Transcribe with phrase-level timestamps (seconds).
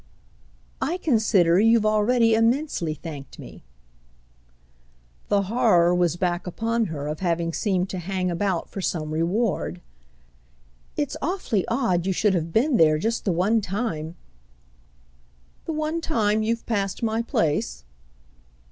[0.81, 3.63] "I consider you've already immensely thanked me."
[5.27, 9.79] The horror was back upon her of having seemed to hang about for some reward.
[10.97, 14.15] "It's awfully odd you should have been there just the one time—!"
[15.65, 17.83] "The one time you've passed my place?"